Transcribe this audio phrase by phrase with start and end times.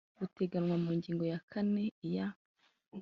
[0.19, 2.27] buteganywa mu ngingo ya kane iya